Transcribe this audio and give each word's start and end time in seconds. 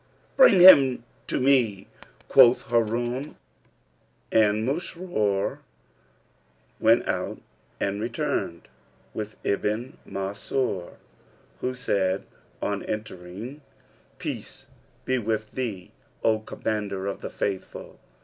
"[FN#327] 0.31 0.37
"Bring 0.37 0.59
him 0.61 1.03
to 1.27 1.39
me," 1.39 1.87
quoth 2.27 2.71
Harun: 2.71 3.35
and 4.31 4.65
Masrur 4.67 5.59
went 6.79 7.07
out 7.07 7.39
and 7.79 8.01
returned 8.01 8.67
with 9.13 9.35
Ibn 9.43 9.99
Mansur, 10.03 10.97
who 11.59 11.75
said, 11.75 12.23
on 12.63 12.81
entering, 12.81 13.61
"Peace 14.17 14.65
be 15.05 15.19
with 15.19 15.51
thee, 15.51 15.91
O 16.23 16.39
Commander 16.39 17.05
of 17.05 17.21
the 17.21 17.29
Faithful!" 17.29 17.99